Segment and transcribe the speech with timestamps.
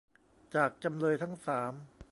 [0.55, 1.73] จากจำเลยทั้งสาม